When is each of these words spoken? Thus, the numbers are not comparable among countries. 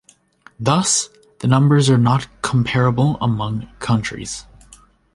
Thus, 0.59 1.09
the 1.41 1.47
numbers 1.47 1.87
are 1.87 1.97
not 1.99 2.25
comparable 2.41 3.19
among 3.21 3.69
countries. 3.77 4.47